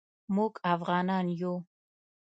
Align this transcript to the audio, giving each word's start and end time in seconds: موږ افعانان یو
موږ 0.35 0.53
افعانان 0.73 1.25
یو 1.39 1.53